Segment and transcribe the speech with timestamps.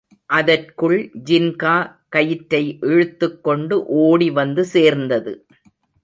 [0.29, 0.95] அதற்குள்
[1.29, 1.73] ஜின்கா
[2.09, 5.33] கயிற்றை இழுத்துக்கொண்டு ஓடிவந்து சேர்ந்தது.